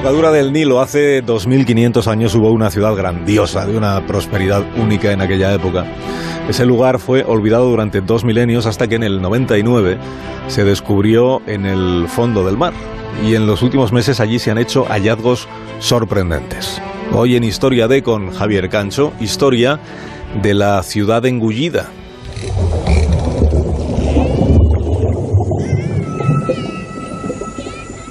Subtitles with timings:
[0.00, 5.20] desembocadura del Nilo, hace 2500 años hubo una ciudad grandiosa, de una prosperidad única en
[5.20, 5.84] aquella época.
[6.48, 9.98] Ese lugar fue olvidado durante dos milenios hasta que en el 99
[10.48, 12.72] se descubrió en el fondo del mar.
[13.22, 15.46] Y en los últimos meses allí se han hecho hallazgos
[15.80, 16.80] sorprendentes.
[17.12, 19.80] Hoy en Historia de con Javier Cancho, historia
[20.42, 21.90] de la ciudad engullida.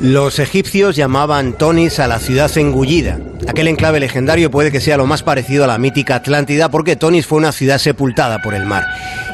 [0.00, 3.18] Los egipcios llamaban Tonis a la ciudad engullida.
[3.48, 7.26] Aquel enclave legendario puede que sea lo más parecido a la mítica Atlántida porque Tonis
[7.26, 8.86] fue una ciudad sepultada por el mar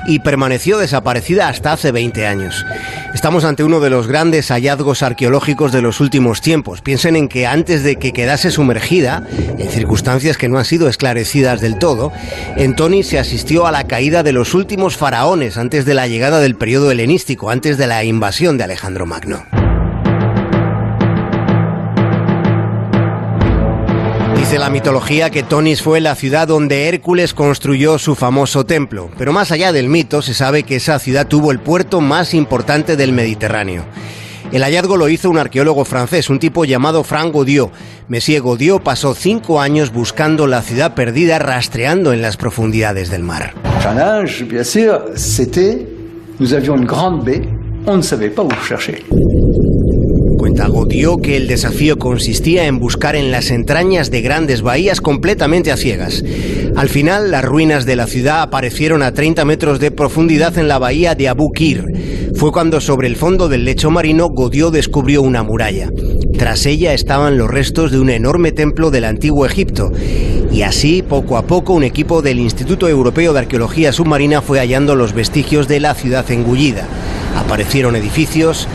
[0.07, 2.65] y permaneció desaparecida hasta hace 20 años.
[3.13, 6.81] Estamos ante uno de los grandes hallazgos arqueológicos de los últimos tiempos.
[6.81, 9.27] Piensen en que antes de que quedase sumergida,
[9.59, 12.11] en circunstancias que no han sido esclarecidas del todo,
[12.57, 16.41] en Tonis se asistió a la caída de los últimos faraones antes de la llegada
[16.41, 19.45] del periodo helenístico, antes de la invasión de Alejandro Magno.
[24.55, 29.33] Dice la mitología que Tonis fue la ciudad donde Hércules construyó su famoso templo, pero
[29.33, 33.11] más allá del mito se sabe que esa ciudad tuvo el puerto más importante del
[33.11, 33.85] Mediterráneo.
[34.53, 37.73] El hallazgo lo hizo un arqueólogo francés, un tipo llamado Franck Godiot.
[38.07, 43.55] Monsieur Godiot pasó cinco años buscando la ciudad perdida, rastreando en las profundidades del mar.
[46.39, 47.43] nous avions une grande baie,
[47.87, 49.03] on ne savait pas où chercher.
[50.75, 55.77] Godió que el desafío consistía en buscar en las entrañas de grandes bahías completamente a
[55.77, 56.25] ciegas.
[56.75, 60.79] Al final, las ruinas de la ciudad aparecieron a 30 metros de profundidad en la
[60.79, 61.85] bahía de Abu Kir.
[62.35, 65.91] Fue cuando sobre el fondo del lecho marino Godió descubrió una muralla.
[66.37, 69.93] Tras ella estaban los restos de un enorme templo del antiguo Egipto.
[70.51, 74.97] Y así, poco a poco, un equipo del Instituto Europeo de Arqueología Submarina fue hallando
[74.97, 76.89] los vestigios de la ciudad engullida.
[77.37, 78.69] Aparecieron edificios,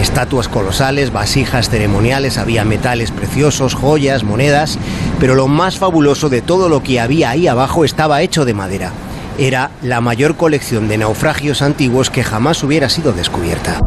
[0.00, 4.78] Estatuas colosales, vasijas ceremoniales, había metales preciosos, joyas, monedas,
[5.20, 8.92] pero lo más fabuloso de todo lo que había ahí abajo estaba hecho de madera.
[9.38, 13.80] Era la mayor colección de naufragios antiguos que jamás hubiera sido descubierta.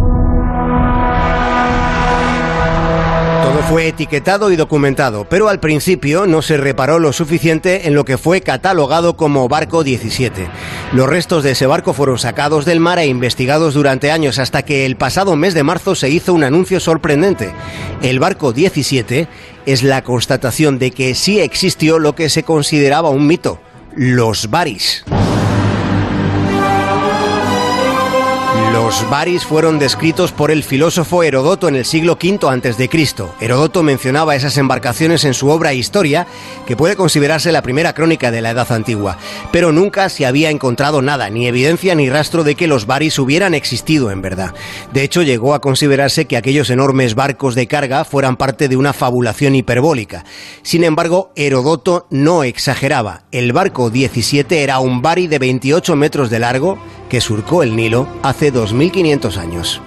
[3.70, 8.18] Fue etiquetado y documentado, pero al principio no se reparó lo suficiente en lo que
[8.18, 10.48] fue catalogado como Barco 17.
[10.94, 14.86] Los restos de ese barco fueron sacados del mar e investigados durante años hasta que
[14.86, 17.52] el pasado mes de marzo se hizo un anuncio sorprendente.
[18.02, 19.28] El Barco 17
[19.66, 23.60] es la constatación de que sí existió lo que se consideraba un mito,
[23.96, 25.04] los baris.
[28.97, 32.90] Los baris fueron descritos por el filósofo Herodoto en el siglo V a.C.
[33.40, 36.25] Herodoto mencionaba esas embarcaciones en su obra Historia,
[36.66, 39.19] que puede considerarse la primera crónica de la Edad Antigua,
[39.52, 43.53] pero nunca se había encontrado nada, ni evidencia ni rastro de que los baris hubieran
[43.53, 44.56] existido en verdad.
[44.94, 48.94] De hecho, llegó a considerarse que aquellos enormes barcos de carga fueran parte de una
[48.94, 50.25] fabulación hiperbólica.
[50.63, 53.25] Sin embargo, Herodoto no exageraba.
[53.31, 58.07] El barco 17 era un bari de 28 metros de largo que surcó el Nilo
[58.23, 59.81] hace 2.500 años.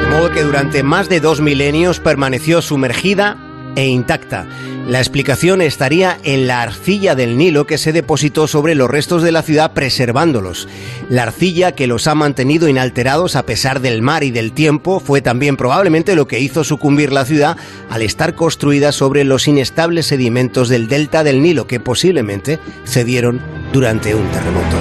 [0.00, 4.46] De modo que durante más de dos milenios permaneció sumergida e intacta.
[4.86, 9.32] La explicación estaría en la arcilla del Nilo que se depositó sobre los restos de
[9.32, 10.68] la ciudad preservándolos.
[11.08, 15.22] La arcilla que los ha mantenido inalterados a pesar del mar y del tiempo fue
[15.22, 17.56] también probablemente lo que hizo sucumbir la ciudad
[17.90, 23.40] al estar construida sobre los inestables sedimentos del delta del Nilo que posiblemente cedieron
[23.72, 24.76] durante un terremoto.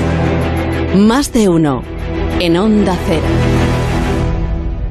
[0.97, 1.83] Más de uno
[2.39, 3.70] en onda cero.